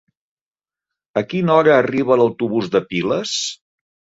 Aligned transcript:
A 1.21 1.23
quina 1.33 1.53
hora 1.57 1.75
arriba 1.83 2.19
l'autobús 2.23 2.73
de 2.77 2.85
Piles? 2.89 3.37